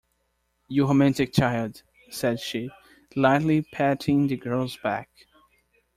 [0.67, 2.71] "You romantic child," said she,
[3.15, 5.09] lightly patting the girl's back.